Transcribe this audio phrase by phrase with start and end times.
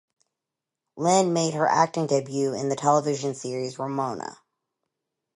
[0.97, 4.35] Lyn made her acting debut in the television series "Ramona".